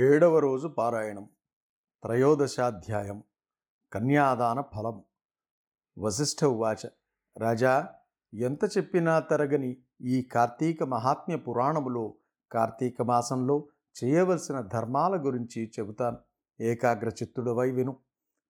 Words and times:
ఏడవ 0.00 0.38
రోజు 0.38 0.68
పారాయణం. 0.68 1.28
త్రయోదశాధ్యాయం. 2.02 3.22
కన్యాదాన 3.92 4.60
ఫలం. 4.60 5.04
వశిష్ఠ 5.98 6.44
ఉవాచ 6.44 6.88
రాజా 7.38 7.88
ఎంత 8.34 8.64
చెప్పినా 8.64 9.18
తరగని 9.18 9.76
ఈ 10.00 10.22
కార్తీక 10.22 10.82
మహాత్మ్య 10.82 11.36
పురాణములో 11.36 12.14
కార్తీక 12.52 13.02
మాసంలో 13.02 13.68
చేయవలసిన 14.04 14.60
ధర్మాల 14.60 15.24
గురించి 15.24 15.72
చెబుతాను. 15.78 16.18
ఏకాగ్రచిత్తుడవై 16.60 17.70
విను. 17.70 17.96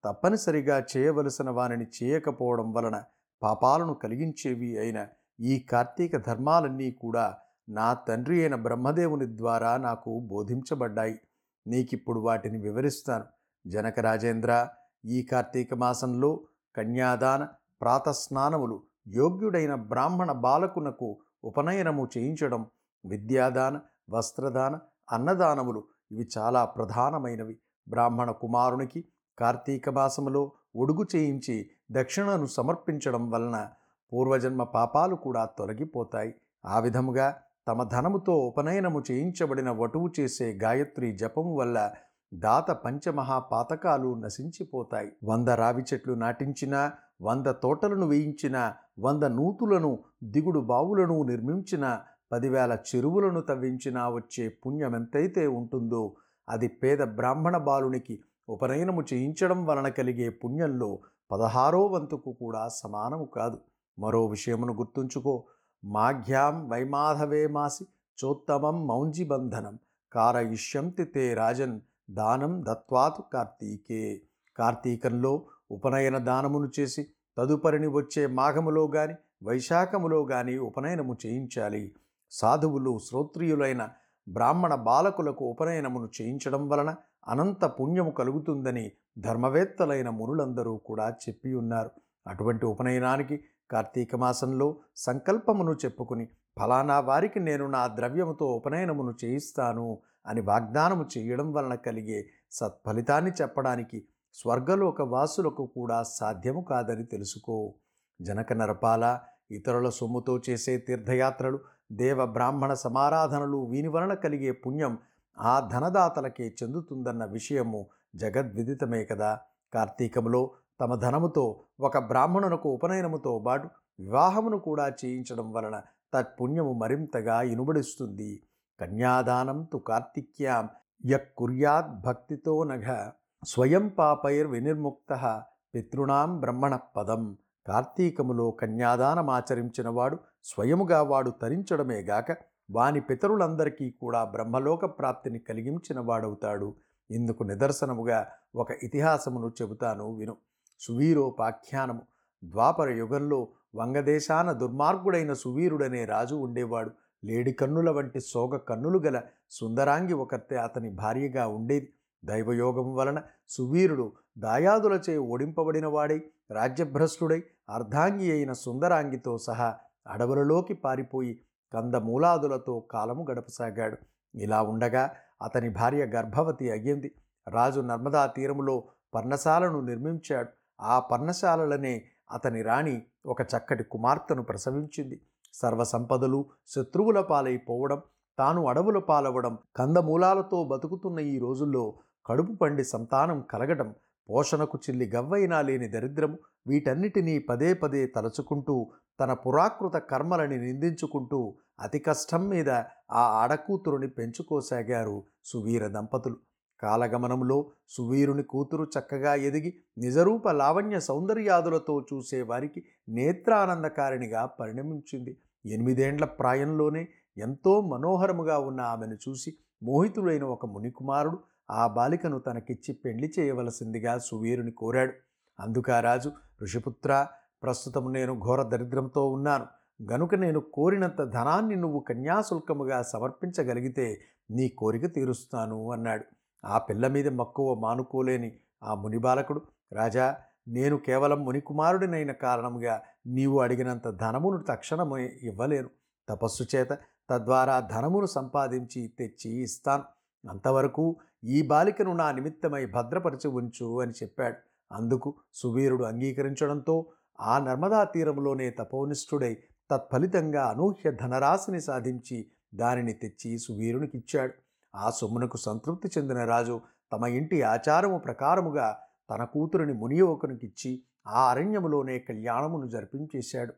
తప్పనిసరిగా 0.04 0.84
చేయవలసిన 0.96 1.50
వానిని 1.50 1.86
చేయకపోవడం 2.02 2.72
వలన 2.72 3.04
పాపాలను 3.42 3.94
కలిగించేవి 3.94 4.78
అయిన 4.78 5.08
ఈ 5.40 5.58
కార్తీక 5.58 6.16
ధర్మాలన్నీ 6.16 6.90
కూడా 6.90 7.38
నా 7.68 7.94
తండ్రి 7.94 8.40
అయిన 8.40 8.54
బ్రహ్మదేవుని 8.54 9.38
ద్వారా 9.38 9.76
నాకు 9.76 10.20
బోధించబడ్డాయి. 10.20 11.20
నీకిప్పుడు 11.66 12.20
వాటిని 12.20 12.58
వివరిస్తాను. 12.58 13.24
జనక 13.66 14.00
రాజేంద్ర 14.00 14.68
ఈ 15.04 15.22
కార్తీక 15.22 15.74
మాసంలో 15.74 16.40
కన్యాదాన 16.76 17.48
ప్రాతస్నానములు 17.80 18.82
యోగ్యుడైన 19.08 19.74
బ్రాహ్మణ 19.74 20.32
బాలకునకు 20.32 21.18
ఉపనయనము 21.44 22.08
చేయించడం 22.18 22.66
విద్యాదాన 23.04 23.80
వస్త్రదాన 24.10 24.78
అన్నదానములు 25.12 25.84
ఇవి 26.12 26.28
చాలా 26.38 26.64
ప్రధానమైనవి. 26.64 27.58
బ్రాహ్మణ 27.88 28.30
కుమారునికి 28.30 29.04
కార్తీక 29.38 29.88
మాసములో 29.88 30.52
ఒడుగు 30.76 31.04
చేయించి 31.16 31.70
దక్షిణను 31.92 32.46
సమర్పించడం 32.46 33.30
వలన 33.30 33.68
పూర్వజన్మ 34.12 34.62
పాపాలు 34.62 35.16
కూడా 35.16 35.44
తొలగిపోతాయి. 35.44 36.34
ఆ 36.66 36.78
విధముగా 36.78 37.42
తమ 37.70 37.82
ధనముతో 37.82 38.32
ఉపనయనము 38.32 39.02
చేయించబడిన 39.10 39.70
వటువు 39.70 40.10
చేసే 40.20 40.58
గాయత్రి 40.62 41.12
జపము 41.12 41.56
వల్ల 41.56 41.90
దాత 42.34 42.70
పంచమహాపాతకాలు 42.70 44.14
నశించిపోతాయి. 44.14 45.12
వంద 45.24 45.48
రావి 45.48 45.82
చెట్లు 45.82 46.14
నాటించినా 46.14 46.92
వంద 47.22 47.46
తోటలను 47.46 48.06
వేయించినా 48.06 48.74
వంద 49.00 49.22
నూతులను 49.22 49.98
దిగుడు 50.24 50.60
బావులను 50.60 51.22
నిర్మించిన 51.22 52.00
పదివేల 52.32 52.78
చెరువులను 52.96 53.40
తవ్వించినా 53.40 54.08
వచ్చే 54.08 54.48
పుణ్యం 54.48 54.96
ఎంతైతే 54.96 55.46
ఉంటుందో 55.46 56.14
అది 56.48 56.68
పేద 56.68 56.98
బ్రాహ్మణ 56.98 57.56
బాలునికి 57.56 58.20
ఉపనయనము 58.48 59.02
చేయించడం 59.12 59.66
వలన 59.66 59.88
కలిగే 59.88 60.28
పుణ్యంలో 60.28 60.98
పదహారో 61.32 61.86
వంతుకు 61.86 62.32
కూడా 62.32 62.68
సమానము 62.68 63.24
కాదు. 63.24 63.58
మరో 63.98 64.26
విషయమును 64.26 64.72
గుర్తుంచుకో. 64.72 65.44
మాఘ్యాం 65.84 66.68
వైమాధవే 66.68 67.46
మాసి 67.46 67.86
చోత్తమం 68.24 68.86
మౌంజిబంధనం 68.86 69.78
కారయిష్యంతి 70.12 71.04
తే 71.04 71.34
రాజన్ 71.34 71.80
దానం 72.10 72.64
దత్వాతు 72.68 73.22
కార్తీకే. 73.32 74.20
కార్తీకంలో 74.56 75.42
ఉపనయన 75.70 76.18
దానమును 76.18 76.70
చేసి 76.80 77.06
తదుపరిని 77.38 77.86
వచ్చే 77.86 78.26
మాఘములో 78.26 78.90
గాని 78.94 79.14
వైశాఖములో 79.42 80.26
గాని 80.26 80.58
ఉపనయనము 80.58 81.16
చేయించాలి. 81.26 81.94
సాధువులు 82.30 82.98
శ్రోత్రియులైన 82.98 83.88
బ్రాహ్మణ 84.28 84.74
బాలకులకు 84.74 85.44
ఉపనయనమును 85.44 86.08
చేయించడం 86.20 86.68
వలన 86.68 86.96
అనంత 87.28 87.64
పుణ్యము 87.64 88.10
కలుగుతుందని 88.10 88.92
ధర్మవేత్తలైన 89.18 90.10
మునులందరూ 90.10 90.76
కూడా 90.76 91.10
చెప్పి 91.10 91.54
ఉన్నారు. 91.54 91.90
అటువంటి 92.26 92.66
ఉపనయనానికి 92.66 93.40
కార్తీక 93.70 94.16
మాసంలో 94.16 94.76
సంకల్పమును 94.96 95.72
చెప్పుకుని 95.72 96.28
ఫలానా 96.58 97.00
వారికి 97.00 97.40
నేను 97.40 97.66
నా 97.66 97.86
ద్రవ్యముతో 97.86 98.46
ఉపనయనమును 98.46 99.14
చేయిస్తాను 99.24 99.98
అని 100.26 100.40
వాగ్దానము 100.40 101.06
చేయడం 101.18 101.52
వలన 101.52 101.74
కలిగే 101.74 102.26
సత్ఫలితాన్ని 102.52 103.30
చెప్పడానికి 103.30 104.04
స్వర్గలోక 104.34 105.02
వాసులకు 105.02 105.66
కూడా 105.66 106.02
సాధ్యము 106.02 106.60
కాదని 106.60 107.04
తెలుసుకో. 107.04 107.74
జనక 108.22 108.52
నరపాల 108.52 109.20
ఇతరుల 109.50 109.88
సొమ్ముతో 109.88 110.40
చేసే 110.50 110.78
తీర్థయాత్రలు 110.78 111.58
దేవ 111.92 112.26
బ్రాహ్మణ 112.26 112.72
సమారాధనలు 112.72 113.56
వీని 113.56 113.88
వలన 113.88 114.14
కలిగే 114.14 114.52
పుణ్యం 114.52 114.98
ఆ 115.38 115.68
ధనదాతలకే 115.72 116.54
చెందుతుందన్న 116.62 117.24
విషయము 117.24 117.86
జగద్విదితమే 118.16 119.04
కదా. 119.04 119.40
కార్తీకములో 119.74 120.50
తమ 120.80 120.94
ధనముతో 120.94 121.60
ఒక 121.80 121.98
బ్రాహ్మణునకు 121.98 122.68
ఉపనయనముతో 122.68 123.42
పాటు 123.46 123.68
వివాహమును 124.00 124.58
కూడా 124.58 124.88
చేయించడం 124.88 125.52
వలన 125.52 125.82
తత్పుణ్యము 126.14 126.72
మరింతగా 126.72 127.42
ఇనుబడిస్తుంది. 127.42 128.42
కన్యాదానం 128.80 129.68
తు 129.72 129.78
కార్తిక్యాం 129.78 130.68
యక్కుర్యాత్ 131.06 132.00
భక్తితో 132.00 132.64
నఘ. 132.64 133.10
స్వయం 133.46 133.88
పాపైర్ 133.88 134.46
వినిర్ముక్త 134.46 135.42
పితృణాం 135.74 136.40
బ్రహ్మణ 136.40 136.78
పదం. 136.96 137.36
కార్తీకములో 137.66 138.50
కన్యాదానమాచరించిన 138.50 139.88
వాడు 139.88 140.18
స్వయముగా 140.44 141.02
వాడు 141.02 141.30
తరించడమే 141.30 142.02
గాక 142.02 142.36
వాని 142.70 143.00
పితరులందరికీ 143.00 143.90
కూడా 143.90 144.24
బ్రహ్మలోక 144.24 144.84
ప్రాప్తిని 144.84 145.38
కలిగించిన 145.38 146.00
వాడవుతాడు. 146.00 146.74
ఇందుకు 147.10 147.42
నిదర్శనముగా 147.42 148.26
ఒక 148.54 148.70
ఇతిహాసమును 148.70 149.52
చెబుతాను 149.62 150.12
విను. 150.12 150.36
సువీరోపాఖ్యానము. 150.80 152.02
ద్వాపర 152.44 152.88
యుగంలో 152.88 153.48
వంగదేశాన 153.74 154.52
దుర్మార్గుడైన 154.52 155.32
సువీరుడనే 155.32 156.04
రాజు 156.04 156.34
ఉండేవాడు. 156.34 156.90
లేడి 157.24 157.52
కన్నుల 157.52 157.90
వంటి 157.90 158.20
సోగ 158.20 158.56
కన్నులు 158.56 158.98
గల 158.98 159.22
సుందరాంగి 159.50 160.12
ఒకతే 160.12 160.56
అతని 160.56 160.90
భార్యగా 160.90 161.46
ఉండేది. 161.46 161.92
దైవయోగం 162.24 162.94
వలన 162.94 163.22
సువీరుడు 163.48 164.12
దాయాదులచే 164.38 165.18
ఓడింపబడినవాడై 165.18 166.22
రాజ్యభ్రష్టుడై 166.50 167.42
అర్ధాంగి 167.70 168.32
అయిన 168.32 168.52
సుందరాంగితో 168.52 169.38
సహా 169.38 169.76
అడవులలోకి 170.06 170.74
పారిపోయి 170.74 171.40
కందమూలాదులతో 171.74 172.80
కాలము 172.80 173.26
గడపసాగాడు. 173.30 173.96
ఇలా 174.34 174.62
ఉండగా 174.62 175.14
అతని 175.42 175.68
భార్య 175.68 176.04
గర్భవతి 176.04 176.70
అయ్యింది. 176.70 177.14
రాజు 177.48 177.80
నర్మదా 177.80 178.26
తీరములో 178.26 178.84
పర్ణశాలను 179.14 179.80
నిర్మించాడు. 179.80 180.48
ఆ 180.82 180.98
పర్ణశాలలనే 181.00 182.04
అతని 182.32 182.62
రాణి 182.62 183.02
ఒక 183.26 183.42
చక్కటి 183.42 183.84
కుమార్తెను 183.84 184.42
ప్రసవించింది. 184.42 185.20
సర్వసంపదలు 185.54 186.46
శత్రువుల 186.66 187.20
పాలైపోవడం 187.20 188.02
తాను 188.38 188.66
అడవుల 188.68 188.98
పాలవడం 188.98 189.58
కందమూలాలతో 189.76 190.64
బతుకుతున్న 190.64 191.18
ఈ 191.20 191.38
రోజుల్లో 191.38 191.94
కడుపు 192.26 192.52
పండి 192.52 192.84
సంతానం 192.84 193.40
కలగడం 193.40 193.94
పోషణకు 194.28 194.78
చిల్లి 194.90 195.10
గవ్వైనా 195.14 195.62
లేని 195.62 195.88
దరిద్రము 195.88 196.38
వీటన్నిటినీ 196.66 197.38
పదే 197.38 197.74
పదే 197.74 198.06
తలుచుకుంటూ 198.06 198.90
తన 199.20 199.32
పురాకృత 199.32 199.96
కర్మలని 199.96 200.58
నిందించుకుంటూ 200.58 201.54
అతి 201.80 201.98
కష్టం 201.98 202.48
మీద 202.48 202.70
ఆ 203.12 203.22
ఆడకూతురుని 203.40 204.08
పెంచుకోసాగారు 204.08 205.24
సువీర 205.44 205.86
దంపతులు. 205.86 206.36
కాలగమనంలో 206.80 207.70
సువీరుని 207.88 208.42
కూతురు 208.42 208.86
చక్కగా 208.98 209.34
ఎదిగి 209.34 209.74
నిజరూప 209.98 210.50
లావణ్య 210.50 211.00
సౌందర్యాదులతో 211.00 212.06
చూసేవారికి 212.12 212.84
నేత్రానందకారిణిగా 213.08 214.46
పరిణమించింది. 214.46 215.36
ఎనిమిదేండ్ల 215.66 216.24
ప్రాయంలోనే 216.24 217.08
ఎంతో 217.38 217.80
మనోహరముగా 217.80 218.58
ఉన్న 218.58 218.80
ఆమెను 218.80 219.14
చూసి 219.14 219.54
మోహితుడైన 219.82 220.44
ఒక 220.44 220.66
మునికుమారుడు 220.66 221.38
ఆ 221.70 221.86
బాలికను 221.86 222.38
తనకిచ్చి 222.38 222.94
పెళ్ళి 222.94 223.32
చేయవలసిందిగా 223.38 224.18
సువీరుని 224.18 224.70
కోరాడు. 224.70 225.12
అందుకా 225.60 226.00
రాజు 226.00 226.32
ఋషిపుత్ర 226.62 227.26
ప్రస్తుతం 227.62 228.12
నేను 228.12 228.40
ఘోర 228.40 228.62
దరిద్రంతో 228.62 229.28
ఉన్నాను. 229.28 229.66
గనుక 230.12 230.34
నేను 230.34 230.60
కోరినంత 230.60 231.22
ధనాన్ని 231.22 231.76
నువ్వు 231.76 232.00
కన్యాశుల్కముగా 232.00 233.02
సమర్పించగలిగితే 233.02 234.20
నీ 234.50 234.68
కోరిక 234.68 235.14
తీరుస్తాను 235.14 235.92
అన్నాడు. 235.92 236.24
ఆ 236.64 236.78
పిల్ల 236.78 237.06
మీద 237.06 237.28
మక్కువ 237.28 237.74
మానుకోలేని 237.74 238.58
ఆ 238.82 238.94
మునిబాలకుడు 238.94 239.62
రాజా 239.92 240.36
నేను 240.68 240.96
కేవలం 240.96 241.44
మునికుమారుడినైన 241.44 242.32
కారణంగా 242.32 243.02
నీవు 243.26 243.60
అడిగినంత 243.60 244.08
ధనమును 244.08 244.64
తక్షణము 244.68 245.16
ఇవ్వలేను. 245.18 245.88
తపస్సు 246.28 246.76
చేత 246.76 246.88
తద్వారా 247.30 247.80
ధనమును 247.80 248.26
సంపాదించి 248.26 249.12
తెచ్చి 249.18 249.62
ఇస్తాను. 249.62 250.04
అంతవరకు 250.50 251.16
ఈ 251.44 251.62
బాలికను 251.62 252.12
నా 252.12 252.32
నిమిత్తమై 252.32 252.86
భద్రపరిచి 252.86 253.48
ఉంచు 253.48 254.00
అని 254.00 254.10
చెప్పాడు. 254.10 254.56
అందుకు 254.92 255.34
సువీరుడు 255.54 256.04
అంగీకరించడంతో 256.04 257.06
ఆ 257.40 257.58
నర్మదా 257.58 258.04
తీరంలోనే 258.04 258.70
తపోనిష్ఠుడై 258.70 259.54
తత్ఫలితంగా 259.90 260.66
అనూహ్య 260.66 261.10
ధనరాశిని 261.12 261.80
సాధించి 261.80 262.46
దానిని 262.74 263.12
తెచ్చి 263.12 263.58
సువీరునికిచ్చాడు. 263.58 264.52
ఆ 264.94 265.10
సొమ్మునకు 265.10 265.56
సంతృప్తి 265.56 266.08
చెందిన 266.18 266.44
రాజు 266.44 266.80
తమ 267.12 267.26
ఇంటి 267.26 267.62
ఆచారము 267.62 268.18
ప్రకారముగా 268.18 268.98
తన 269.30 269.44
కూతురిని 269.44 269.92
మునియోకునికిచ్చి 269.92 271.02
ఆ 271.26 271.50
అరణ్యములోనే 271.50 272.18
కళ్యాణమును 272.18 272.86
జరిపించేశాడు. 272.86 273.74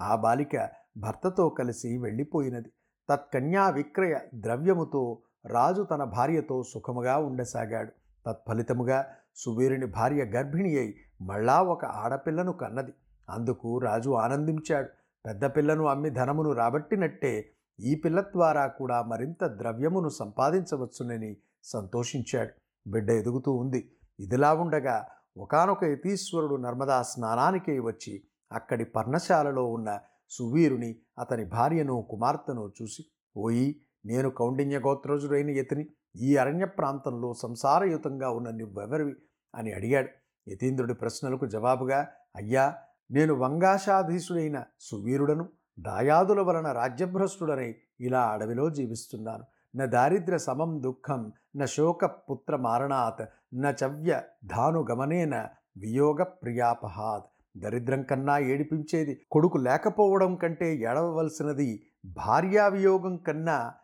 ఆ 0.00 0.16
బాలిక 0.16 0.70
భర్తతో 0.96 1.48
కలిసి 1.48 1.98
వెళ్ళిపోయినది. 1.98 2.72
తత్కన్యా 3.10 3.70
విక్రయ 3.70 4.18
ద్రవ్యముతో 4.34 5.18
రాజు 5.46 5.82
తన 5.82 6.04
భార్యతో 6.04 6.62
సుఖముగా 6.62 7.16
ఉండసాగాడు. 7.16 7.90
తత్ఫలితముగా 8.26 9.06
సువీరుని 9.36 9.86
భార్య 9.86 10.24
గర్భిణి 10.24 10.78
అయి 10.78 10.96
మళ్ళా 11.22 11.62
ఒక 11.62 11.84
ఆడపిల్లను 11.84 12.52
కన్నది. 12.52 12.92
అందుకు 13.30 13.78
రాజు 13.78 14.10
ఆనందించాడు. 14.10 14.88
పెద్ద 15.26 15.44
పిల్లను 15.44 15.86
అమ్మి 15.86 16.10
ధనమును 16.10 16.52
రాబట్టినట్టే 16.52 17.50
ఈ 17.80 17.94
పిల్ల 17.94 18.20
ద్వారా 18.20 18.66
కూడా 18.66 19.02
మరింత 19.02 19.46
ద్రవ్యమును 19.46 20.08
సంపాదించవచ్చునని 20.08 21.36
సంతోషించాడు. 21.64 22.50
బిడ్డ 22.90 23.10
ఎదుగుతూ 23.10 23.52
ఉంది. 23.52 23.92
ఇదిలా 24.20 24.54
ఉండగా 24.54 25.06
ఒకానొక 25.38 25.84
యతీశ్వరుడు 25.84 26.56
నర్మదా 26.56 27.02
స్నానానికి 27.02 27.78
వచ్చి 27.78 28.22
అక్కడి 28.52 28.84
పర్ణశాలలో 28.84 29.64
ఉన్న 29.72 29.98
సువీరుని 30.30 30.96
అతని 31.18 31.44
భార్యను 31.44 32.06
కుమార్తెను 32.10 32.72
చూసి 32.82 33.04
ఓయి 33.36 33.80
నేను 34.06 34.30
కౌండిన్య 34.30 34.78
గోత్రజుడైన 34.78 35.50
యతిని. 35.50 35.86
ఈ 36.16 36.36
అరణ్య 36.36 36.64
ప్రాంతంలో 36.64 37.34
సంసారయుతంగా 37.34 38.30
ఉన్న 38.30 38.50
నువ్వెవరివి? 38.50 39.14
అని 39.54 39.72
అడిగాడు. 39.72 40.08
యతీంద్రుడి 40.50 40.94
ప్రశ్నలకు 40.94 41.46
జవాబుగా 41.46 42.08
అయ్యా 42.36 42.74
నేను 43.10 43.34
వంగాశాధీశుడైన 43.34 44.64
సువీరుడను. 44.80 45.48
దాయాదుల 45.78 46.40
వలన 46.40 46.72
రాజ్యభ్రష్టుడనై 46.72 47.74
ఇలా 48.00 48.20
అడవిలో 48.20 48.70
జీవిస్తున్నాను. 48.70 49.44
న 49.76 49.84
దారిద్ర 49.84 50.36
సమం 50.36 50.82
దుఃఖం 50.82 51.32
న 51.56 51.64
శోక 51.64 52.04
పుత్ర 52.04 52.56
మారణాత్ 52.56 53.24
న 53.54 53.74
చవ్య 53.84 54.22
ధానుగమనేన 54.44 55.48
వియోగ 55.76 56.22
ప్రియాపహాత్. 56.22 57.24
దరిద్రం 57.56 58.02
కన్నా 58.02 58.38
ఏడిపించేది 58.38 59.26
కొడుకు 59.30 59.58
లేకపోవడం 59.58 60.34
కంటే 60.34 60.76
ఏడవలసినది 60.76 61.82
భార్యావియోగం 62.04 63.16
కన్నా 63.16 63.74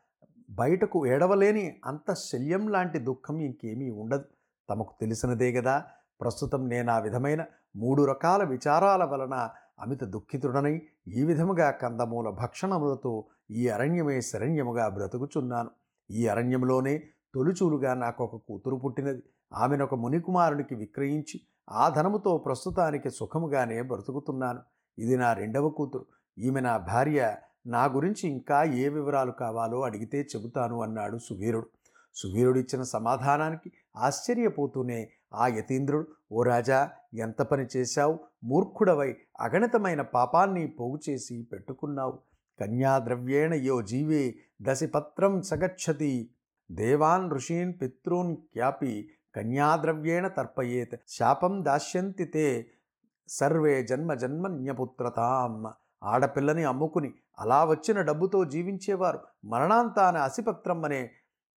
బయటకు 0.50 1.06
ఏడవలేని 1.06 1.80
అంత 1.84 2.12
శల్యం 2.12 2.68
లాంటి 2.68 2.98
దుఃఖం 2.98 3.40
ఇంకేమీ 3.40 3.90
ఉండదు. 3.90 4.24
తమకు 4.68 4.94
తెలిసినదే 5.00 5.52
కదా 5.52 5.84
ప్రస్తుతం 6.20 6.68
నేను 6.68 6.92
ఆ 6.92 6.98
విధమైన 6.98 7.44
మూడు 7.76 8.02
రకాల 8.02 8.44
విచారాల 8.44 9.04
వలన 9.04 9.50
అమిత 9.78 10.04
దుఃఖితుడనై 10.04 10.82
ఈ 11.08 11.22
విధముగా 11.24 11.70
కందమూల 11.70 12.30
భక్షణములతో 12.30 13.24
ఈ 13.50 13.68
అరణ్యమే 13.68 14.20
శరణ్యముగా 14.20 14.88
బ్రతుకుచున్నాను. 14.88 15.70
ఈ 16.10 16.26
అరణ్యంలోనే 16.26 17.02
తొలిచూలుగా 17.34 17.94
నాకు 17.94 18.24
ఒక 18.24 18.42
కూతురు 18.48 18.76
పుట్టినది. 18.76 19.22
ఆమెను 19.52 19.84
ఒక 19.84 19.94
మునికుమారునికి 19.94 20.74
విక్రయించి 20.74 21.40
ఆ 21.70 21.88
ధనముతో 21.88 22.38
ప్రస్తుతానికి 22.38 23.10
సుఖముగానే 23.10 23.82
బ్రతుకుతున్నాను. 23.82 24.60
ఇది 24.98 25.16
నా 25.16 25.32
రెండవ 25.32 25.68
కూతురు. 25.68 26.06
ఈమె 26.38 26.60
నా 26.60 26.76
భార్య. 26.76 27.36
నా 27.66 27.84
గురించి 27.84 28.28
ఇంకా 28.28 28.62
ఏ 28.64 28.88
వివరాలు 28.88 29.32
కావాలో 29.32 29.80
అడిగితే 29.80 30.28
చెబుతాను 30.36 30.82
అన్నాడు 30.82 31.18
సువీరుడు. 31.18 31.66
సువీరుడిచ్చిన 32.14 32.82
సమాధానానికి 32.82 33.72
ఆశ్చర్యపోతూనే 33.96 35.10
ఆ 35.34 35.46
యతీంద్రుడు 35.46 36.06
ఓ 36.32 36.42
రాజా 36.42 36.90
ఎంత 37.14 37.42
పని 37.42 37.66
చేశావు? 37.76 38.18
మూర్ఖుడవై 38.44 39.16
అగణితమైన 39.40 40.02
పాపాన్ని 40.02 40.66
పోగు 40.66 40.98
చేసి 41.08 41.48
పెట్టుకున్నావు. 41.52 42.18
కన్యాద్రవ్యేణ 42.60 43.54
యో 43.54 43.82
జీవే 43.82 44.34
దశపత్రం 44.62 45.42
సగచ్చతి. 45.42 46.30
దేవాన్ 46.72 47.32
ఋషీన్ 47.32 47.74
పితృన్ 47.82 48.36
క్యాపి 48.36 49.10
కన్యాద్రవ్యేణ 49.36 50.28
తర్పయేత్. 50.28 50.96
శాపం 51.08 51.64
దాస్యంతి 51.64 52.24
తే. 52.24 52.66
సర్వే 53.28 53.82
జన్మ 53.82 54.14
జన్మన్యపుత్రతాం. 54.14 55.72
ఆడపిల్లని 56.02 56.64
అమ్ముకుని 56.64 57.14
అలా 57.38 57.64
వచ్చిన 57.64 58.02
డబ్బుతో 58.02 58.44
జీవించేవారు. 58.44 59.18
మరణాంతాన 59.44 60.16
అసిపత్రం 60.16 60.84
అనే 60.84 61.10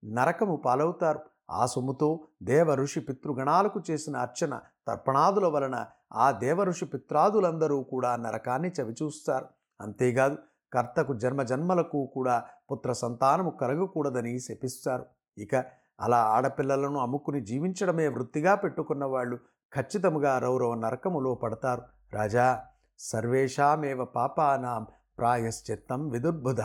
నరకము 0.04 0.56
పాలవుతారు. 0.56 1.20
ఆ 1.50 1.66
సొమ్ముతో 1.66 2.20
దేవ 2.42 2.74
ఋషి 2.74 3.00
పితృగణాలకు 3.00 3.82
చేసిన 3.90 4.16
అర్చన 4.16 4.60
తర్పణాదుల 4.88 5.46
వలన 5.46 5.86
ఆ 6.12 6.30
దేవ 6.30 6.64
ఋషి 6.64 6.84
పిత్రాదులందరూ 6.84 7.82
కూడా 7.82 8.16
నరకాన్ని 8.16 8.72
చవిచూస్తారు. 8.80 9.46
అంతేకాదు 9.80 10.38
కర్తకు 10.72 11.14
జన్మ 11.14 11.42
జన్మలకు 11.42 12.10
కూడా 12.14 12.44
పుత్ర 12.72 12.92
సంతానము 12.92 13.50
కలగకూడదని 13.50 14.40
శపిస్తారు. 14.40 15.06
ఇక 15.38 15.64
అలా 16.00 16.16
ఆడపిల్లలను 16.16 16.98
అమ్ముకుని 17.00 17.40
జీవించడమే 17.40 18.08
వృత్తిగా 18.08 18.54
పెట్టుకున్న 18.54 19.04
వాళ్ళు 19.04 19.36
ఖచ్చితముగా 19.74 20.38
రౌరవ 20.38 20.74
నరకములో 20.74 21.34
పడతారు. 21.34 21.82
రాజా 22.12 22.64
సర్వేషామేవ 22.98 24.04
పాపానాం 24.04 24.86
ప్రాయశ్చిత్తం 25.18 26.08
విదుర్బుధ 26.08 26.60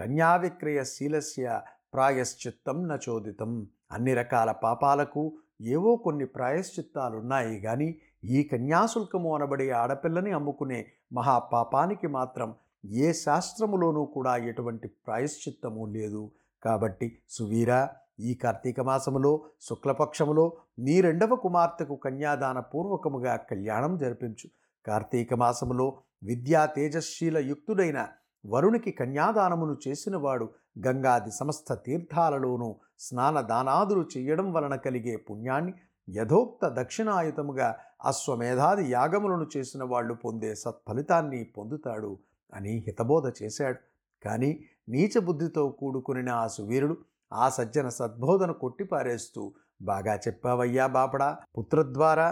కన్యావిక్రయశీలస్య 0.00 1.60
ప్రాయశ్చిత్తం 1.94 2.88
నచోదితం 2.88 3.66
అన్ని 3.90 4.14
రకాల 4.14 4.52
పాపాలకు 4.52 5.36
ఏవో 5.60 5.96
కొన్ని 5.96 6.26
ప్రాయశ్చిత్తాలున్నాయి. 6.26 7.60
కానీ 7.60 7.98
ఈ 8.24 8.42
కన్యాశుల్కము 8.42 9.34
అనబడే 9.34 9.70
ఆడపిల్లని 9.70 10.32
అమ్ముకునే 10.32 10.86
మహాపాపానికి 11.12 12.06
మాత్రం 12.06 12.54
ఏ 12.84 13.12
శాస్త్రములోనూ 13.12 14.04
కూడా 14.04 14.36
ఎటువంటి 14.36 14.88
ప్రాయశ్చిత్తము 14.88 15.86
లేదు. 15.86 16.30
కాబట్టి 16.62 17.18
సువీరా 17.28 17.90
ఈ 18.20 18.34
కార్తీక 18.34 18.80
మాసములో 18.80 19.44
శుక్లపక్షములో 19.60 20.52
నీ 20.78 21.00
రెండవ 21.00 21.34
కుమార్తెకు 21.34 21.96
కన్యాదాన 21.96 22.60
పూర్వకముగా 22.60 23.36
కళ్యాణం 23.36 23.98
జరిపించు. 23.98 24.50
కార్తీక 24.86 25.34
మాసములో 25.34 25.98
విద్యా 26.24 26.66
తేజశీల 26.66 27.38
యుక్తుడైన 27.38 28.08
వరుణికి 28.44 28.92
కన్యాదానమును 28.92 29.74
చేసినవాడు 29.84 30.46
గంగాది 30.78 31.32
సమస్త 31.32 31.72
తీర్థాలలోనూ 31.86 32.68
స్నానదానాదులు 32.98 34.02
చేయడం 34.14 34.52
వలన 34.52 34.74
కలిగే 34.76 35.16
పుణ్యాన్ని 35.28 35.72
యథోక్త 36.08 36.68
దక్షిణాయుతముగా 36.78 37.68
అశ్వమేధాది 38.04 38.84
యాగములను 38.90 39.46
చేసిన 39.54 39.82
వాళ్ళు 39.84 40.14
పొందే 40.14 40.50
సత్ఫలితాన్ని 40.54 41.40
పొందుతాడు 41.56 42.12
అని 42.52 42.72
హితబోధ 42.86 43.26
చేశాడు. 43.40 43.78
కానీ 44.22 44.50
నీచబుద్ధితో 44.88 45.62
కూడుకునిన 45.70 46.00
కూడుకుని 46.00 46.30
ఆ 46.34 46.46
సువీరుడు 46.48 46.96
ఆ 47.32 47.46
సజ్జన 47.48 47.88
సద్బోధన 47.98 48.50
కొట్టిపారేస్తూ 48.62 49.42
బాగా 49.82 50.14
చెప్పావయ్యా 50.26 50.86
బాపడా! 50.88 51.28
పుత్రద్వారా 51.56 52.28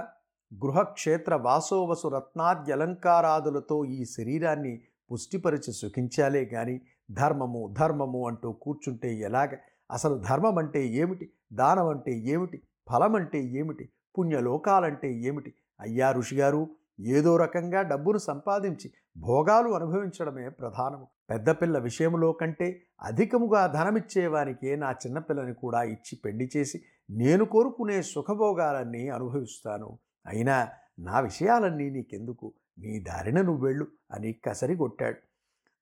గృహక్షేత్ర 0.52 1.34
వాసోవసు 1.46 2.08
రత్నాద్యలంకారాదులతో 2.08 3.76
ఈ 3.96 4.04
శరీరాన్ని 4.14 4.74
పుష్టిపరిచి 5.12 5.72
సుఖించాలే 5.72 6.50
గాని 6.54 6.80
ధర్మము 7.10 7.74
ధర్మము 7.78 8.26
అంటూ 8.26 8.52
కూర్చుంటే 8.52 9.14
ఎలాగ? 9.14 9.48
అసలు 9.90 10.14
ధర్మం 10.30 10.58
అంటే 10.58 10.86
ఏమిటి? 10.86 11.30
దానం 11.52 11.88
అంటే 11.88 12.12
ఏమిటి? 12.12 12.62
ఫలం 12.90 13.14
అంటే 13.14 13.42
ఏమిటి? 13.42 13.88
పుణ్యలోకాలంటే 14.18 15.12
ఏమిటి? 15.12 15.54
అయ్యా 15.80 16.12
ఋషిగారు 16.12 16.70
ఏదో 17.00 17.36
రకంగా 17.36 17.82
డబ్బును 17.82 18.18
సంపాదించి 18.18 18.92
భోగాలు 19.16 19.68
అనుభవించడమే 19.68 20.48
ప్రధానము. 20.48 21.08
పెద్దపిల్ల 21.30 21.78
విషయంలో 21.78 22.32
కంటే 22.32 22.82
అధికముగా 23.02 23.66
ధనమిచ్చేవానికే 23.66 24.76
నా 24.76 24.90
చిన్నపిల్లని 24.90 25.54
కూడా 25.54 25.82
ఇచ్చి 25.82 26.18
పెళ్ళి 26.24 26.50
చేసి 26.56 26.82
నేను 27.10 27.44
కోరుకునే 27.44 28.02
సుఖభోగాలన్నీ 28.02 29.08
అనుభవిస్తాను. 29.08 29.98
అయినా 30.26 30.68
నా 30.98 31.20
విషయాలన్నీ 31.20 31.90
నీకెందుకు? 31.90 32.52
నీ 32.78 33.00
దారిన 33.00 33.42
నువ్వు 33.42 33.66
వెళ్ళు 33.66 33.86
అని 34.10 34.32
కసరి 34.32 34.76
కొట్టాడు. 34.76 35.16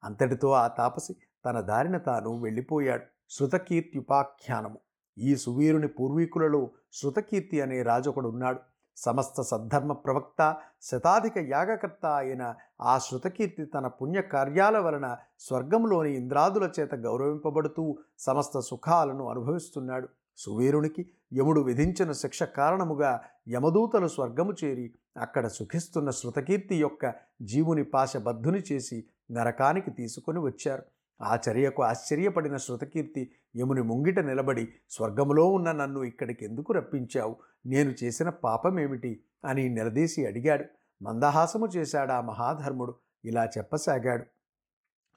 అంతటితో 0.05 0.51
ఆ 0.51 0.67
తాపసి 0.67 1.17
తన 1.47 1.61
దారిన 1.61 1.99
తాను 1.99 2.41
వెళ్ళిపోయాడు. 2.41 3.05
శృతకీర్త్యుపాఖ్యానము. 3.31 4.79
ఈ 5.19 5.37
సువీరుని 5.37 5.89
పూర్వీకులలో 5.89 6.71
శృతకీర్తి 6.93 7.61
అనే 7.61 7.83
రాజొకడు 7.83 8.29
ఉన్నాడు. 8.29 8.59
సమస్త 8.97 9.43
సద్ధర్మ 9.43 9.93
ప్రవక్త 9.93 10.57
శతాధిక 10.83 11.39
యాగకర్త 11.39 12.07
అయిన 12.07 12.55
ఆ 12.81 12.99
శృతకీర్తి 12.99 13.65
తన 13.65 13.87
పుణ్యకార్యాల 13.87 14.79
వలన 14.79 15.17
స్వర్గంలోని 15.39 16.17
ఇంద్రాదుల 16.17 16.71
చేత 16.81 16.95
గౌరవింపబడుతూ 16.95 17.99
సమస్త 18.19 18.61
సుఖాలను 18.61 19.29
అనుభవిస్తున్నాడు. 19.29 20.09
సువీరునికి 20.37 21.11
యముడు 21.35 21.61
విధించిన 21.61 22.13
శిక్ష 22.13 22.43
కారణముగా 22.43 23.21
యమదూతలు 23.49 24.09
స్వర్గము 24.09 24.55
చేరి 24.65 24.95
అక్కడ 25.17 25.47
సుఖిస్తున్న 25.47 26.11
శృతకీర్తి 26.11 26.77
యొక్క 26.77 27.15
జీవుని 27.43 27.85
పాశబద్ధుని 27.85 28.63
చేసి 28.73 29.05
నరకానికి 29.31 29.91
తీసుకొని 29.91 30.39
వచ్చారు. 30.39 30.83
ఆ 31.23 31.39
చర్యకు 31.51 31.83
ఆశ్చర్యపడిన 31.83 32.57
శృతకీర్తి 32.57 33.31
యముని 33.57 33.83
ముంగిట 33.83 34.19
నిలబడి 34.19 34.69
స్వర్గములో 34.91 35.47
ఉన్న 35.53 35.73
నన్ను 35.73 36.03
ఇక్కడికి 36.03 36.45
ఎందుకు 36.45 36.73
రప్పించావు? 36.73 37.37
నేను 37.67 37.95
చేసిన 38.05 38.29
పాపమేమిటి? 38.29 39.21
అని 39.45 39.69
నిలదీసి 39.69 40.27
అడిగాడు. 40.27 40.65
మందహాసము 41.03 41.67
చేశాడా 41.67 42.21
మహాధర్ముడు? 42.21 42.95
ఇలా 43.25 43.45
చెప్పసాగాడు. 43.45 44.25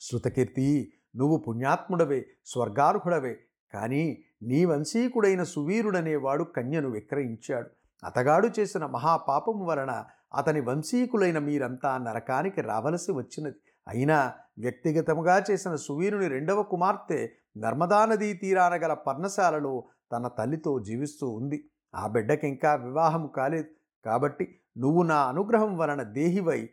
శృతకీర్తి 0.02 0.94
నువ్వు 1.16 1.38
పుణ్యాత్ముడవే 1.38 2.26
స్వర్గార్హుడవే 2.46 3.40
కానీ 3.74 4.24
నీ 4.48 4.66
వంశీకుడైన 4.66 5.44
సువీరుడనేవాడు 5.44 6.44
కన్యను 6.44 6.90
విక్రయించాడు. 6.90 7.70
అతగాడు 8.04 8.50
చేసిన 8.60 8.86
మహాపాపము 8.86 9.66
వలన 9.66 10.04
అతని 10.36 10.62
వంశీకులైన 10.62 11.40
మీరంతా 11.40 11.98
నరకానికి 11.98 12.62
రావలసి 12.62 13.12
వచ్చినది. 13.12 13.56
అయినా 13.88 14.34
వ్యక్తిగతముగా 14.58 15.44
చేసిన 15.52 15.76
సువీరుని 15.76 16.28
రెండవ 16.28 16.64
కుమార్తె 16.64 17.30
నర్మదా 17.58 18.06
నదీ 18.06 18.34
తీరాన 18.34 18.74
గల 18.74 18.94
పర్ణశాలలో 18.94 19.88
తన 20.12 20.28
తల్లితో 20.28 20.80
జీవిస్తూ 20.80 21.30
ఉంది. 21.30 21.70
ఆ 21.96 22.08
బిడ్డకి 22.08 22.48
ఇంకా 22.48 22.76
వివాహం 22.76 23.30
కాలేదు. 23.36 23.68
కాబట్టి 24.06 24.60
నువ్వు 24.78 25.04
నా 25.04 25.18
అనుగ్రహం 25.28 25.78
వలన 25.78 26.04
దేహివై 26.04 26.70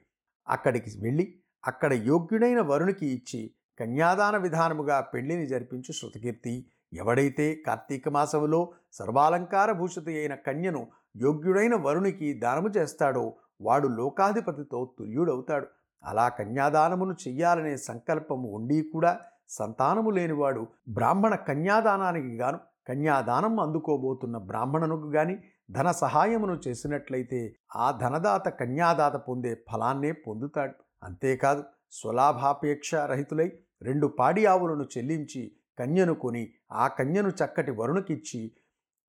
అక్కడికి 0.48 0.90
వెళ్ళి 1.02 1.34
అక్కడ 1.66 1.92
యోగ్యుడైన 1.92 2.60
వరునికి 2.60 3.06
ఇచ్చి 3.06 3.50
కన్యాదాన 3.80 4.36
విధానముగా 4.36 5.00
పెళ్ళిని 5.00 5.46
జరిపించు 5.46 5.92
శృతకీర్తి. 5.92 6.66
ఎవడైతే 6.92 7.54
కార్తీక 7.66 8.08
మాసములో 8.08 8.70
సర్వాలంకార 8.92 9.72
భూషిత 9.72 10.08
అయిన 10.08 10.34
కన్యను 10.34 10.86
యోగ్యుడైన 11.16 11.74
వరునికి 11.74 12.34
దానము 12.34 12.68
చేస్తాడో 12.68 13.34
వాడు 13.60 13.88
లోకాధిపతితో 13.88 14.90
తుల్యుడవుతాడు. 14.98 15.66
అలా 16.04 16.28
కన్యాదానమును 16.28 17.12
చెయ్యాలనే 17.12 17.76
సంకల్పము 17.76 18.48
ఉండి 18.48 18.82
కూడా 18.82 19.20
సంతానము 19.48 20.10
లేనివాడు 20.10 20.66
బ్రాహ్మణ 20.88 21.34
కన్యాదానానికి 21.34 22.36
గాను 22.36 22.58
కన్యాదానం 22.88 23.60
అందుకోబోతున్న 23.60 24.36
బ్రాహ్మణునకు 24.38 25.08
గాని 25.10 25.38
ధన 25.70 25.90
సహాయమును 25.90 26.60
చేసినట్లయితే 26.68 27.54
ఆ 27.76 27.90
ధనదాత 27.90 28.48
కన్యాదాత 28.48 29.16
పొందే 29.16 29.54
ఫలాన్నే 29.72 30.12
పొందుతాడు. 30.12 30.72
అంతేకాదు 31.02 31.64
స్వలాభాపేక్ష 31.92 32.94
రహితులై 32.94 33.52
రెండు 33.82 34.06
పాడి 34.06 34.46
ఆవులను 34.46 34.84
చెల్లించి 34.98 35.52
కన్యను 35.80 36.14
కొని 36.14 36.42
ఆ 36.72 36.86
కన్యను 36.98 37.30
చక్కటి 37.40 37.72
వరుణకిచ్చి 37.72 38.40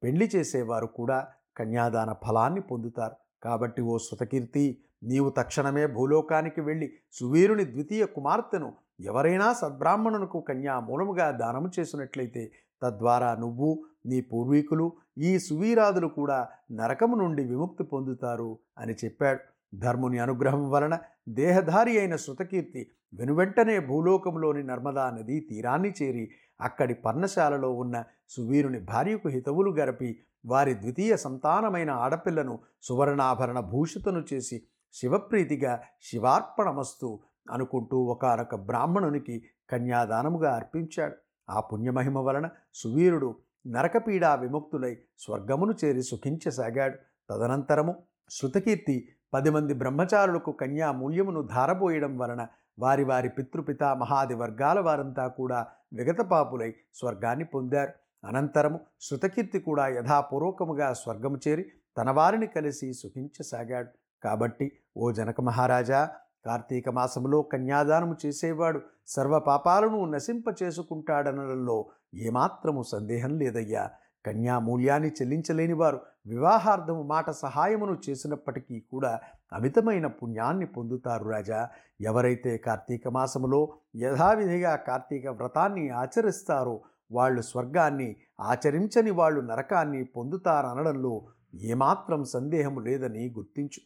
పెళ్ళి 0.03 0.27
చేసేవారు 0.35 0.87
కూడా 0.99 1.17
కన్యాదాన 1.57 2.11
ఫలాన్ని 2.23 2.61
పొందుతారు. 2.61 3.15
కాబట్టి 3.43 3.81
ఓ 3.81 3.95
శృతకీర్తి 3.97 4.65
నీవు 5.03 5.29
తక్షణమే 5.29 5.85
భూలోకానికి 5.95 6.61
వెళ్ళి 6.61 6.87
సువీరుని 7.13 7.65
ద్వితీయ 7.65 8.03
కుమార్తెను 8.15 8.69
ఎవరైనా 9.01 9.47
సద్బ్రాహ్మణునకు 9.61 10.39
కన్యా 10.39 10.75
మూలముగా 10.79 11.27
దానము 11.41 11.69
చేసినట్లయితే 11.79 12.43
తద్వారా 12.81 13.31
నువ్వు 13.35 13.69
నీ 14.05 14.19
పూర్వీకులు 14.21 14.85
ఈ 15.17 15.31
సువీరాదులు 15.37 16.09
కూడా 16.19 16.37
నరకము 16.71 17.15
నుండి 17.15 17.43
విముక్తి 17.43 17.83
పొందుతారు 17.83 18.51
అని 18.77 18.93
చెప్పాడు. 19.03 19.41
ధర్ముని 19.73 20.19
అనుగ్రహం 20.19 20.63
వలన 20.71 20.95
దేహధారి 21.29 21.93
అయిన 21.99 22.15
శృతకీర్తి 22.15 22.81
వెనువెంటనే 23.13 23.75
భూలోకంలోని 23.89 24.63
నర్మదా 24.63 25.05
నదీ 25.09 25.37
తీరాన్ని 25.49 25.91
చేరి 26.01 26.25
అక్కడి 26.61 26.93
పర్ణశాలలో 26.93 27.73
ఉన్న 27.73 28.03
సువీరుని 28.29 28.79
భార్యకు 28.79 29.27
హితవులు 29.27 29.71
గరపి 29.71 30.19
వారి 30.45 30.73
ద్వితీయ 30.73 31.17
సంతానమైన 31.17 31.91
ఆడపిల్లను 31.91 32.59
సువర్ణాభరణ 32.81 33.59
భూషితను 33.59 34.25
చేసి 34.33 34.63
శివప్రీతిగా 34.93 35.81
శివార్పణమస్తు 36.01 37.19
అనుకుంటూ 37.51 37.97
ఒకనొక 37.97 38.55
బ్రాహ్మణునికి 38.55 39.43
కన్యాదానముగా 39.69 40.55
అర్పించాడు. 40.55 41.15
ఆ 41.49 41.59
పుణ్యమహిమ 41.59 42.17
వలన 42.17 42.49
సువీరుడు 42.73 43.35
నరకపీడా 43.67 44.35
విముక్తులై 44.35 44.97
స్వర్గమును 45.19 45.73
చేరి 45.85 46.03
సుఖించసాగాడు. 46.03 46.97
తదనంతరము 47.29 47.95
శృతకీర్తి 48.29 49.07
పది 49.33 49.49
మంది 49.49 49.73
బ్రహ్మచారులకు 49.73 50.51
కన్యా 50.51 50.91
మూల్యమును 50.91 51.41
ధారపోయడం 51.41 52.17
వలన 52.17 52.47
వారి 52.79 53.03
వారి 53.03 53.29
పితృపిత 53.29 53.83
మహాది 53.83 54.33
వర్గాల 54.33 54.79
వారంతా 54.79 55.27
కూడా 55.27 55.67
విగతపాపులై 55.93 56.73
స్వర్గాన్ని 56.95 57.45
పొందారు. 57.45 57.91
అనంతరము 58.27 58.79
శృతకీర్తి 59.01 59.59
కూడా 59.59 59.87
యథాపూర్వకముగా 59.87 60.93
స్వర్గము 60.93 61.39
చేరి 61.47 61.65
తన 61.97 62.11
వారిని 62.11 62.47
కలిసి 62.47 62.93
సుఖించసాగాడు. 62.93 63.89
కాబట్టి 64.23 64.71
ఓ 64.97 65.11
జనక 65.11 65.41
మహారాజా 65.41 66.09
కార్తీక 66.45 66.89
మాసములో 66.89 67.41
కన్యాదానము 67.41 68.15
చేసేవాడు 68.25 68.81
సర్వ 69.07 69.39
పాపాలను 69.39 70.05
నశింప 70.05 70.43
చేసుకుంటాడనడంలో 70.63 71.85
ఏమాత్రము 72.15 72.81
సందేహం 72.81 73.37
లేదయ్యా. 73.37 73.91
కన్యా 74.25 74.59
మూల్యాన్ని 74.59 75.09
చెల్లించలేని 75.09 75.73
వారు 75.73 75.99
వివాహార్థము 76.27 77.03
మాట 77.03 77.29
సహాయమును 77.29 77.97
చేసినప్పటికీ 78.09 78.79
కూడా 78.79 79.19
అమితమైన 79.53 80.07
పుణ్యాన్ని 80.07 80.65
పొందుతారు 80.65 81.29
రాజా. 81.29 81.69
ఎవరైతే 82.01 82.57
కార్తీక 82.57 83.07
మాసములో 83.07 83.73
యథావిధిగా 83.95 84.75
కార్తీక 84.75 85.27
వ్రతాన్ని 85.27 85.89
ఆచరిస్తారో 85.89 86.81
వాళ్ళు 87.11 87.41
స్వర్గాన్ని 87.41 88.15
ఆచరించని 88.41 89.11
వాళ్ళు 89.11 89.41
నరకాన్ని 89.41 90.03
పొందుతారనడంలో 90.03 91.27
ఏమాత్రం 91.55 92.23
సందేహము 92.23 92.79
లేదని 92.79 93.29
గుర్తించు. 93.29 93.81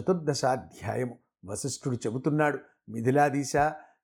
చతుర్దశాధ్యాయము. 0.00 1.16
వశిష్ఠుడు 1.44 1.96
చెబుతున్నాడు 1.96 2.58
మిథిలాదీశ 2.88 3.56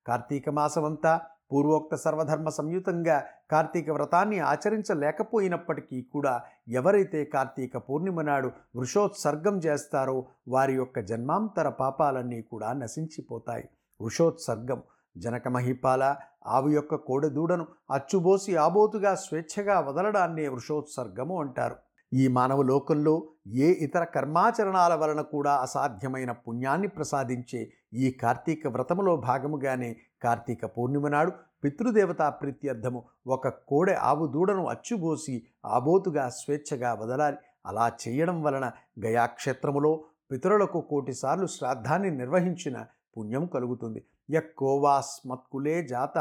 కార్తీక 0.07 0.49
మాసమంతా 0.49 1.21
పూర్వోక్త 1.51 1.95
సర్వధర్మ 1.95 2.49
సంయుతంగా 2.49 3.23
కార్తీక 3.51 3.89
వ్రతాన్ని 3.89 4.39
ఆచరించలేకపోయినప్పటికీ 4.39 6.01
కూడా 6.01 6.41
ఎవరైతే 6.69 7.25
కార్తీక 7.25 7.77
పూర్ణిమ 7.77 8.21
నాడు 8.21 8.51
వృషోత్సర్గం 8.75 9.57
చేస్తారో 9.57 10.25
వారి 10.47 10.73
యొక్క 10.73 10.99
జన్మాంతర 10.99 11.69
పాపాలన్నీ 11.69 12.41
కూడా 12.41 12.73
నశించిపోతాయి. 12.73 13.65
వృషోత్సర్గం 14.01 14.81
జనక 15.15 15.47
మహిపాల 15.47 16.03
ఆవు 16.47 16.69
యొక్క 16.69 16.95
కోడెదూడను 16.95 17.67
అచ్చుబోసి 17.91 18.55
ఆబోతుగా 18.55 19.15
స్వేచ్ఛగా 19.15 19.79
వదలడాన్నే 19.79 20.47
వృషోత్సర్గము 20.47 21.41
అంటారు. 21.41 21.75
ఈ 22.11 22.27
మానవ 22.27 22.61
లోకంలో 22.61 23.13
ఏ 23.47 23.69
ఇతర 23.85 24.03
కర్మాచరణాల 24.03 24.93
వలన 24.93 25.21
కూడా 25.21 25.53
అసాధ్యమైన 25.55 26.31
పుణ్యాన్ని 26.31 26.87
ప్రసాదించే 26.87 27.61
ఈ 27.93 28.11
కార్తీక 28.11 28.67
వ్రతములో 28.67 29.15
భాగముగానే 29.15 29.95
కార్తీక 30.23 30.65
పూర్ణిమ 30.65 31.07
నాడు 31.07 31.31
పితృదేవతా 31.63 32.29
ప్రీత్యర్థము. 32.29 32.99
ఒక 33.27 33.47
కోడె 33.47 33.93
ఆవు 34.09 34.27
దూడను 34.27 34.63
అచ్చుబోసి 34.67 35.35
ఆబోతుగా 35.65 36.29
స్వేచ్ఛగా 36.29 36.93
వదలాలి. 36.93 37.37
అలా 37.65 37.91
చేయడం 38.01 38.43
వలన 38.43 38.71
గయాక్షేత్రములో 39.05 40.03
పితరులకు 40.31 40.81
కోటిసార్లు 40.81 41.47
శ్రాద్ధాన్ని 41.47 42.11
నిర్వహించిన 42.11 42.85
పుణ్యం 43.17 43.45
కలుగుతుంది. 43.45 44.01
యక్కోవాస్మత్కులే 44.29 45.83
జాత 45.83 46.17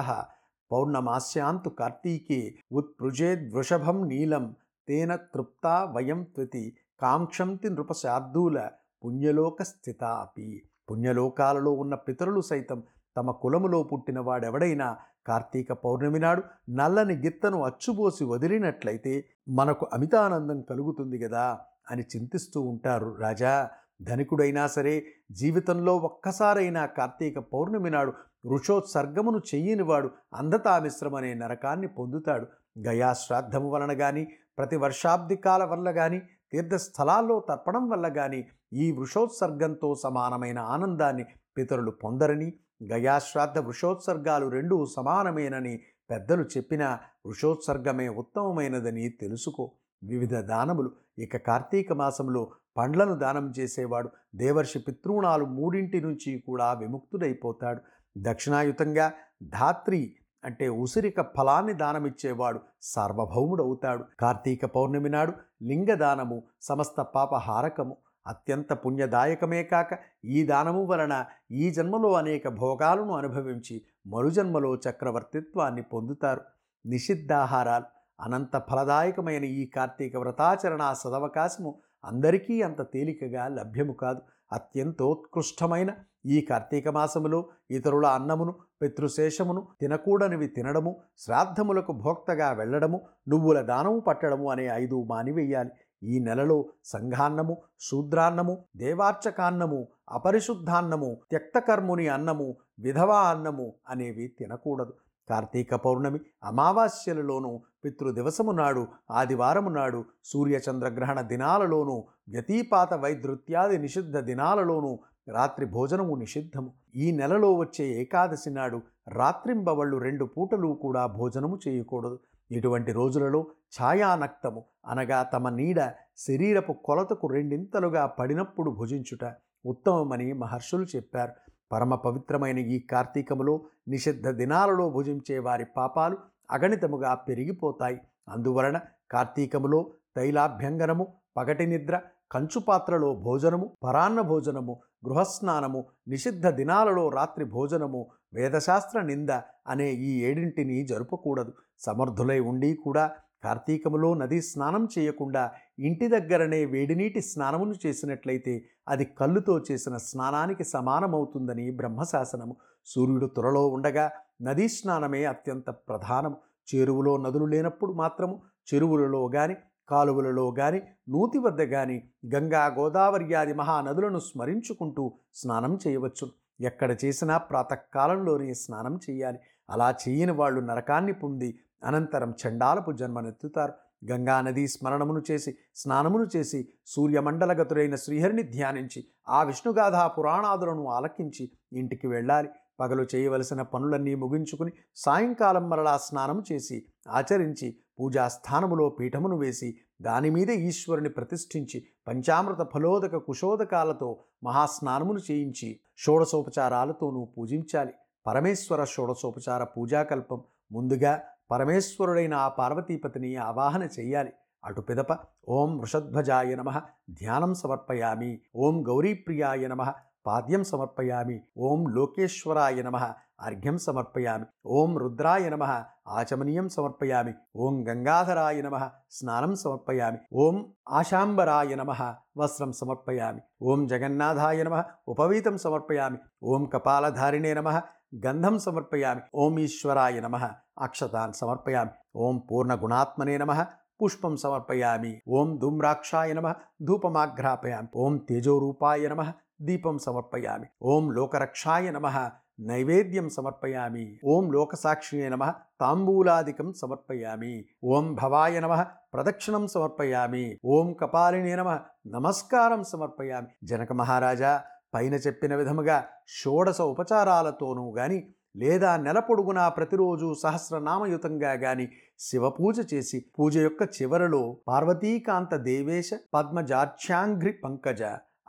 పౌర్ణమాస్యాంతు 0.70 1.68
కార్తీకే 1.68 2.54
ఉత్పృజేద్వృషభం 2.72 4.08
నీలం 4.08 4.54
తేన 4.88 5.16
తృప్తా 5.16 5.92
వయం 5.94 6.22
త్వతి 6.34 6.76
కాంక్షంతి 7.02 7.70
నృపశార్దూల 7.70 8.70
పుణ్యలోక 9.04 9.62
స్థిత 9.62 10.04
అపి 10.04 10.62
పుణ్యలోకాలలో 10.90 11.72
ఉన్న 11.72 11.94
పితరులు 11.94 12.40
సైతం 12.40 12.82
తమ 13.16 13.30
కులములో 13.30 13.82
పుట్టిన 13.82 14.20
వాడెవడైనా 14.20 14.96
కార్తీక 15.26 15.72
పౌర్ణమి 15.72 16.20
నాడు 16.20 16.42
నల్లని 16.70 17.14
గిత్తను 17.14 17.64
అచ్చుబోసి 17.64 18.24
వదిలినట్లయితే 18.24 19.14
మనకు 19.48 19.86
అమితానందం 19.92 20.60
కలుగుతుంది 20.62 21.18
కదా 21.18 21.44
అని 21.90 22.02
చింతిస్తూ 22.02 22.60
ఉంటారు 22.60 23.16
రాజా. 23.20 23.70
ధనికుడైనా 24.02 24.66
సరే 24.66 24.94
జీవితంలో 25.30 25.96
ఒక్కసారైనా 25.96 26.86
కార్తీక 26.86 27.38
పౌర్ణమి 27.38 27.90
నాడు 27.90 28.12
వృషోత్సర్గమును 28.46 29.38
చెయ్యనివాడు 29.54 30.10
అంధతామిశ్రమనే 30.34 31.34
నరకాన్ని 31.34 31.88
పొందుతాడు. 31.88 32.46
గయా 32.86 33.12
శ్రాద్ధము 33.12 33.68
వలన 33.70 33.92
కానీ 33.92 34.24
ప్రతి 34.58 34.76
వర్షాబ్ది 34.76 35.36
కాల 35.36 35.64
వల్ల 35.64 35.90
కానీ 35.90 36.18
తీర్థస్థలాల్లో 36.52 37.36
తర్పణం 37.48 37.88
వల్ల 37.88 38.08
కానీ 38.08 38.40
ఈ 38.72 38.86
వృషోత్సర్గంతో 38.92 39.88
సమానమైన 39.94 40.58
ఆనందాన్ని 40.58 41.24
పితరులు 41.58 41.90
పొందరని 42.04 42.48
గయాశ్రాద్ధ 42.92 43.58
వృషోత్సర్గాలు 43.58 44.48
రెండూ 44.48 44.86
సమానమేనని 44.86 45.80
పెద్దలు 46.10 46.42
చెప్పిన 46.42 46.98
వృషోత్సర్గమే 47.26 48.08
ఉత్తమమైనదని 48.08 49.08
తెలుసుకో. 49.08 49.72
వివిధ 50.04 50.34
దానములు. 50.34 50.90
ఇక 51.18 51.36
కార్తీక 51.36 51.92
మాసంలో 51.92 52.50
పండ్లను 52.76 53.14
దానం 53.14 53.52
చేసేవాడు 53.58 54.10
దేవర్షి 54.34 54.78
పితృణాలు 54.78 55.44
మూడింటి 55.44 56.00
నుంచి 56.00 56.38
కూడా 56.46 56.72
విముక్తుడైపోతాడు. 56.72 57.80
దక్షిణాయుతంగా 58.18 59.12
ధాత్రి 59.42 60.14
అంటే 60.44 60.68
ఉసిరిక 60.68 61.20
ఫలాన్ని 61.36 61.72
దానమిచ్చేవాడు 61.72 62.60
సార్వభౌముడవుతాడు. 62.82 64.04
కార్తీక 64.20 64.64
పౌర్ణమి 64.64 65.08
నాడు 65.08 65.32
లింగదానము 65.62 66.42
సమస్త 66.60 67.02
పాపహారకము. 67.02 67.96
అత్యంత 68.26 68.72
పుణ్యదాయకమే 68.72 69.62
కాక 69.62 69.98
ఈ 70.24 70.46
దానము 70.46 70.84
వలన 70.84 71.24
ఈ 71.50 71.70
జన్మలో 71.70 72.12
అనేక 72.12 72.48
భోగాలను 72.48 73.12
అనుభవించి 73.14 73.82
మరుజన్మలో 74.06 74.74
చక్రవర్తిత్వాన్ని 74.74 75.82
పొందుతారు. 75.82 76.40
నిషిద్ధాహారాలు 76.86 77.84
అనంత 78.20 78.56
ఫలదాయకమైన 78.70 79.44
ఈ 79.44 79.66
కార్తీక 79.66 80.16
వ్రతాచరణ 80.16 80.92
సదవకాశము 80.92 81.78
అందరికీ 82.04 82.62
అంత 82.62 82.82
తేలికగా 82.82 83.48
లభ్యము 83.48 83.92
కాదు. 83.92 84.20
అత్యంతోత్కృష్టమైన 84.52 85.90
ఈ 86.26 86.40
కార్తీక 86.40 86.88
మాసములో 86.88 87.48
ఇతరుల 87.70 88.06
అన్నమును 88.06 88.54
పితృశేషమును 88.82 89.68
తినకూడనివి 89.80 90.46
తినడము 90.46 90.96
శ్రాద్ధములకు 91.18 91.92
భోక్తగా 91.92 92.52
వెళ్ళడము 92.52 93.00
నువ్వుల 93.28 93.60
దానము 93.60 94.00
పట్టడము 94.00 94.50
అనే 94.50 94.66
ఐదు 94.66 95.04
మానివేయాలి. 95.10 95.70
ఈ 96.02 96.18
నెలలో 96.18 96.64
సంఘాన్నము 96.84 97.56
శూద్రాన్నము 97.80 98.64
దేవార్చకాన్నము 98.76 99.88
అపరిశుద్ధాన్నము 100.08 101.16
త్యక్తకర్ముని 101.30 102.08
అన్నము 102.08 102.56
విధవా 102.80 103.20
అన్నము 103.20 103.72
అనేవి 103.88 104.28
తినకూడదు. 104.38 104.92
కార్తీక 105.30 105.74
పౌర్ణమి 105.74 106.20
అమావాస్యలలోనూ 106.44 107.60
పితృదివసము 107.84 108.52
నాడు 108.52 108.86
ఆదివారము 109.10 109.70
నాడు 109.70 110.04
సూర్యచంద్రగ్రహణ 110.24 111.20
దినాలలోనూ 111.20 112.04
వ్యతీపాత 112.28 112.94
వైద్రుత్యాది 112.94 113.78
నిషిద్ధ 113.78 114.18
దినాలలోనూ 114.18 114.98
రాత్రి 115.28 115.66
భోజనము 115.66 116.14
నిషిద్ధము. 116.14 116.70
ఈ 116.94 117.12
నెలలో 117.12 117.52
వచ్చే 117.54 117.88
ఏకాదశి 118.00 118.50
నాడు 118.50 118.82
రాత్రింబవళ్ళు 119.08 119.96
రెండు 119.96 120.24
పూటలు 120.24 120.68
కూడా 120.68 121.06
భోజనము 121.06 121.58
చేయకూడదు. 121.68 122.18
ఇటువంటి 122.50 122.92
రోజులలో 122.92 123.46
ఛాయానక్తము 123.76 124.64
అనగా 124.86 125.22
తమ 125.22 125.48
నీడ 125.48 125.80
శరీరపు 126.16 126.72
కొలతకు 126.72 127.26
రెండింతలుగా 127.26 128.06
పడినప్పుడు 128.06 128.70
భుజించుట 128.70 129.24
ఉత్తమమని 129.66 130.32
మహర్షులు 130.32 130.86
చెప్పారు. 130.96 131.32
పరమ 131.72 131.94
పవిత్రమైన 131.94 132.58
ఈ 132.58 132.78
కార్తీకములో 132.78 133.60
నిషిద్ధ 133.88 134.28
దినాలలో 134.28 134.90
భుజించే 134.90 135.38
వారి 135.38 135.64
పాపాలు 135.76 136.16
అగణితముగా 136.50 137.14
పెరిగిపోతాయి. 137.14 137.98
అందువలన 138.28 138.80
కార్తీకములో 139.10 139.90
తైలాభ్యంగనము 140.16 141.06
పగటి 141.36 141.66
నిద్ర 141.66 142.00
కంచుపాత్రలో 142.32 143.14
భోజనము 143.14 143.76
పరాన్న 143.82 144.20
భోజనము 144.20 144.80
గృహస్నానము 145.06 145.86
నిషిద్ధ 146.08 146.46
దినాలలో 146.48 147.08
రాత్రి 147.08 147.44
భోజనము 147.44 148.06
వేదశాస్త్ర 148.34 149.00
నింద 149.00 149.30
అనే 149.66 149.92
ఈ 149.92 150.22
ఏడింటిని 150.24 150.86
జరుపకూడదు. 150.86 151.52
సమర్థులై 151.78 152.40
ఉండి 152.40 152.74
కూడా 152.74 153.10
కార్తీకములో 153.44 154.14
నది 154.14 154.42
స్నానం 154.42 154.88
చేయకుండా 154.98 155.50
ఇంటి 155.78 156.08
దగ్గరనే 156.08 156.64
వేడినీటి 156.64 157.20
స్నానమును 157.20 157.74
చేసినట్లయితే 157.86 158.64
అది 158.88 159.04
కళ్ళుతో 159.04 159.60
చేసిన 159.72 159.96
స్నానానికి 159.96 160.64
సమానమవుతుందని 160.64 161.70
బ్రహ్మశాసనము. 161.70 162.56
సూర్యుడు 162.84 163.26
త్వరలో 163.26 163.68
ఉండగా 163.68 164.10
నదీ 164.42 164.68
స్నానమే 164.68 165.24
అత్యంత 165.24 165.70
ప్రధానము 165.70 166.36
చెరువులో 166.74 167.16
నదులు 167.16 167.44
లేనప్పుడు 167.44 167.92
మాత్రము 167.92 168.42
చెరువులలో 168.74 169.30
గాని 169.34 169.56
కాలువలలో 169.88 170.54
గాని 170.58 170.80
నూతి 171.08 171.38
వద్ద 171.38 171.60
గాని 171.62 172.02
గంగా 172.34 172.66
గోదావరి 172.66 173.34
ఆది 173.34 173.54
మహానదులను 173.54 174.18
స్మరించుకుంటూ 174.18 175.12
స్నానం 175.34 175.78
చేయవచ్చు. 175.88 176.30
ఎక్కడ 176.60 176.96
చేసినా 177.04 177.38
ప్రాతకాలంలోనే 177.38 178.54
స్నానం 178.54 179.00
చేయాలి. 179.10 179.38
అలా 179.70 179.94
చేయని 180.08 180.32
వాళ్ళు 180.32 180.60
నరకాన్ని 180.60 181.12
పొంది 181.12 181.58
అనంతరం 181.84 182.34
చండాలపు 182.46 182.92
జన్మనెత్తుతారు. 182.92 183.72
గంగానది 184.10 184.68
స్మరణమును 184.68 185.22
చేసి 185.30 185.54
స్నానమును 185.74 186.26
చేసి 186.36 186.68
సూర్యమండలగతుడైన 186.86 187.94
శ్రీహరిని 187.94 188.42
ధ్యానించి 188.42 189.04
ఆ 189.28 189.42
విష్ణుగాథా 189.42 190.06
పురాణాదులను 190.06 190.86
ఆలకించి 190.88 191.50
ఇంటికి 191.72 192.06
వెళ్ళాలి. 192.06 192.48
పగలు 192.80 193.06
చేయవలసిన 193.14 193.62
పనులన్నీ 193.62 194.14
ముగించుకుని 194.14 194.72
సాయంకాలం 194.96 195.70
మరలా 195.70 195.96
స్నానం 195.96 196.42
చేసి 196.52 196.86
ఆచరించి 197.08 197.76
పూజా 198.00 198.28
స్థానములో 198.28 198.88
పీఠమును 198.88 199.36
వేసి 199.36 199.76
దానిమీద 200.02 200.50
ఈశ్వరుని 200.50 201.08
ప్రతిష్ఠించి 201.08 201.84
పంచామృత 202.08 202.66
ఫలోదక 202.74 203.16
కుశోదకాలతో 203.16 204.24
మహాస్నానమును 204.44 205.20
చేయించి 205.30 205.80
షోడశోపచారాలతోనూ 205.98 207.24
పూజించాలి. 207.24 207.92
పరమేశ్వర 208.26 208.84
షోడశోపచార 208.84 209.64
పూజాకల్పం 209.64 210.42
ముందుగా 210.72 211.22
పరమేశ్వరుడైన 211.50 212.34
ఆ 212.34 212.48
పార్వతీపతిని 212.48 213.36
ఆవాహన 213.36 213.82
చెయ్యాలి. 213.82 214.32
అటు 214.64 214.80
పిదప 214.80 215.18
ఓం 215.48 215.78
వృషధ్వజాయ 215.78 216.54
నమ 216.54 216.82
ధ్యానం 217.10 217.54
సమర్పయామి. 217.54 218.40
ఓం 218.56 218.88
గౌరీప్రియాయ 218.88 219.66
నమ 219.66 219.92
పాద్యం 220.26 220.64
సమర్పయామి. 220.64 221.40
ఓం 221.58 221.88
లోకేశ్వరాయ 221.88 222.82
నమ 222.82 223.12
అర్ఘ్యం 223.40 223.78
సమర్పయామి. 223.78 224.44
ఓం 224.66 224.98
రుద్రాయ 224.98 225.48
నమ 225.48 225.84
ఆచమనీయం 226.08 226.68
సమర్పయామి. 226.68 227.34
ఓం 227.56 227.88
గంగాధరాయ 227.88 228.62
నమ 228.62 228.90
స్నానం 229.10 229.54
సమర్పయామి. 229.54 230.18
ఓం 230.32 230.66
ఆశాంబరాయ 230.88 231.74
నమ 231.74 232.14
వస్త్రం 232.36 232.72
సమర్పయామి. 232.72 233.40
ఓం 233.62 233.86
జగన్నాథాయ 233.86 234.62
నమ 234.62 234.84
ఉపవీతం 235.08 235.58
సమర్పయామి. 235.58 236.18
ఓం 236.42 236.64
కపాలధారిణే 236.64 237.54
నమ 237.54 237.80
గంధం 238.26 238.58
సమర్పయామి. 238.58 239.20
ఓం 239.34 239.58
ఈశ్వరాయ 239.58 240.20
నమ. 240.20 240.50
అక్షతాన్ 240.78 241.32
సమర్పయామి. 241.32 241.90
ఓం 242.16 242.38
పూర్ణగుణాత్మనే 242.38 243.38
నమ. 243.38 243.66
పుష్పం 244.02 244.36
సమర్పయామి. 244.36 245.20
ఓం 245.28 245.58
ధూమ్రాక్షాయ 245.58 246.32
నమ. 246.32 246.54
ధూపమాఘ్రాపయామి. 246.82 247.88
ఓం 247.96 248.16
తేజోరూపాయ 248.16 249.08
నమ. 249.08 249.32
దీపం 249.60 249.98
సమర్పయామి. 249.98 250.66
ఓం 250.82 251.12
లోకరక్షాయ 251.12 251.90
నమ. 251.90 252.30
నైవేద్యం 252.60 253.28
సమర్పయామి. 253.28 254.18
ఓం 254.24 254.52
లోకసాక్షియే 254.52 255.28
నమ. 255.28 255.52
తాంబూలాదికం 255.80 256.72
సమర్పయామి. 256.72 257.64
ఓం 257.84 258.14
భవాయ 258.14 258.60
నమ. 258.60 258.82
ప్రదక్షిణం 259.14 259.66
సమర్పయామి. 259.66 260.58
ఓం 260.64 260.92
కపాలినే 260.92 261.56
నమ. 261.56 261.80
నమస్కారం 262.06 262.84
సమర్పయామి. 262.84 263.46
జనక 263.64 263.92
మహారాజా 263.92 264.62
పైన 264.96 265.14
చెప్పిన 265.26 265.54
విధముగా 265.56 265.98
షోడశ 266.38 266.80
ఉపచారాలతోనూ 266.92 267.86
గాని 267.98 268.18
లేదా 268.56 268.90
నెల 268.96 269.18
పొడుగునా 269.18 269.64
ప్రతిరోజు 269.68 270.28
సహస్రనామయుతంగా 270.42 271.50
గాని 271.64 271.86
శివపూజ 272.18 272.78
చేసి 272.92 273.18
పూజ 273.36 273.56
యొక్క 273.56 273.82
చివరలో 273.96 274.40
పార్వతీకాంత 274.68 275.54
దేవేశ 275.70 276.10
పద్మజార్ఛ్యాంఘ్రి 276.34 277.52
పంకజ 277.64 278.02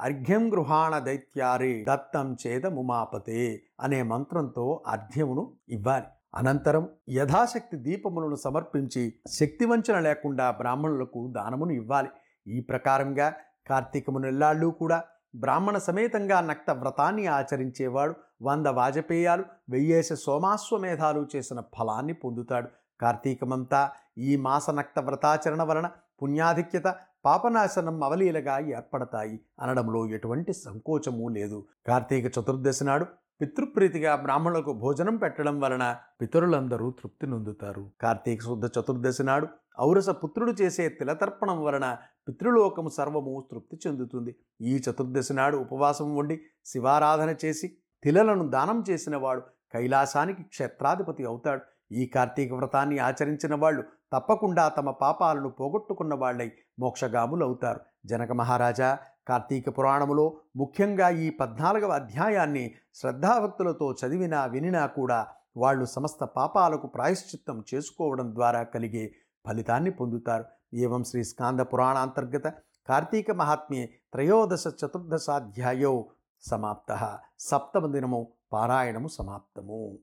అర్ఘ్యం 0.05 0.43
గృహాణ 0.53 0.93
దైత్యారే 0.99 1.73
దత్తం 1.89 2.27
చేద 2.43 2.65
ముమాపతే 2.75 3.41
అనే 3.79 3.99
మంత్రంతో 4.11 4.65
అర్ఘ్యమును 4.87 5.43
ఇవ్వాలి. 5.69 6.07
అనంతరం 6.35 6.83
యథాశక్తి 7.09 7.77
దీపములను 7.77 8.37
సమర్పించి 8.45 9.03
శక్తివంచన 9.39 9.97
లేకుండా 10.07 10.47
బ్రాహ్మణులకు 10.51 11.21
దానమును 11.37 11.73
ఇవ్వాలి. 11.81 12.11
ఈ 12.47 12.59
ప్రకారంగా 12.71 13.27
కార్తీకము 13.69 14.19
నెల్లాళ్ళు 14.25 14.67
కూడా 14.81 14.97
బ్రాహ్మణ 15.37 15.77
సమేతంగా 15.77 16.41
నక్త 16.41 16.71
వ్రతాన్ని 16.71 17.25
ఆచరించేవాడు 17.27 18.13
వంద 18.41 18.67
వాజపేయాలు 18.67 19.43
వెయ్యేసి 19.69 20.15
సోమాశ్వమేధాలు 20.15 21.27
చేసిన 21.35 21.63
ఫలాన్ని 21.79 22.13
పొందుతాడు. 22.13 22.67
కార్తీకమంతా 23.01 23.89
ఈ 24.17 24.35
మాస 24.35 24.69
నక్త 24.69 24.99
వ్రతాచరణ 24.99 25.63
వలన 25.63 25.89
పుణ్యాధిక్యత 26.21 26.95
పాపనాశనం 27.25 28.03
అవలీలగా 28.03 28.59
ఏర్పడతాయి 28.59 29.39
అనడంలో 29.59 30.05
ఎటువంటి 30.07 30.53
సంకోచము 30.53 31.29
లేదు. 31.29 31.65
కార్తీక 31.87 32.25
చతుర్దశి 32.25 32.83
నాడు 32.83 33.05
పితృప్రీతిగా 33.41 34.15
బ్రాహ్మణులకు 34.15 34.73
భోజనం 34.73 35.17
పెట్టడం 35.17 35.59
వలన 35.59 35.95
పితరులందరూ 36.21 36.91
తృప్తి 36.91 37.27
నొందుతారు. 37.27 37.91
కార్తీక 38.01 38.41
శుద్ధ 38.41 38.65
చతుర్దశి 38.65 39.23
నాడు 39.23 39.47
ఔరస 39.79 40.09
పుత్రుడు 40.09 40.51
చేసే 40.61 40.89
తిలతర్పణం 40.89 41.63
వలన 41.63 41.97
పితృలోకము 42.27 42.89
సర్వము 42.89 43.47
తృప్తి 43.51 43.77
చెందుతుంది. 43.87 44.35
ఈ 44.61 44.73
చతుర్దశి 44.77 45.33
నాడు 45.33 45.57
ఉపవాసం 45.57 46.15
ఉండి 46.15 46.41
శివారాధన 46.65 47.35
చేసి 47.45 47.67
తిలలను 48.03 48.49
దానం 48.49 48.83
చేసినవాడు 48.89 49.41
కైలాసానికి 49.73 50.43
క్షేత్రాధిపతి 50.43 51.23
అవుతాడు. 51.25 51.61
ఈ 51.91 52.05
కార్తీక 52.05 52.53
వ్రతాన్ని 52.53 52.99
ఆచరించిన 52.99 53.55
వాళ్ళు 53.55 53.83
తప్పకుండా 54.13 54.69
తమ 54.69 54.89
పాపాలను 54.91 55.49
పోగొట్టుకున్న 55.49 56.13
వాళ్ళై 56.13 56.51
మోక్షగాములు 56.79 57.45
అవుతారు. 57.45 57.79
జనక 58.05 58.31
మహారాజా 58.31 58.97
కార్తీక 59.27 59.69
పురాణములో 59.77 60.25
ముఖ్యంగా 60.55 61.09
ఈ 61.09 61.29
పద్నాలుగవ 61.29 61.91
అధ్యాయాన్ని 61.91 62.75
శ్రద్ధాభక్తులతో 62.93 63.95
చదివినా 64.01 64.45
వినినా 64.45 64.85
కూడా 64.87 65.27
వాళ్ళు 65.57 65.85
సమస్త 65.85 66.23
పాపాలకు 66.23 66.87
ప్రాయశ్చిత్తం 66.87 67.63
చేసుకోవడం 67.73 68.35
ద్వారా 68.35 68.63
కలిగే 68.63 69.05
ఫలితాన్ని 69.47 69.91
పొందుతారు. 69.91 70.45
ఏవం 70.73 71.03
శ్రీ 71.03 71.23
స్కాంద 71.23 71.59
పురాణ 71.59 71.97
అంతర్గత 71.97 72.47
కార్తీక 72.89 73.31
మహాత్మ్యే 73.31 73.89
త్రయోదశ 74.11 74.63
చతుర్దశాధ్యాయో 74.67 76.05
సమాప్త. 76.41 77.19
సప్తమ 77.39 77.91
దినము 77.91 78.27
పారాయణము 78.53 79.07
సమాప్తము. 79.07 79.99